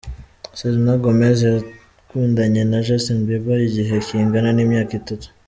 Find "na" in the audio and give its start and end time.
2.71-2.79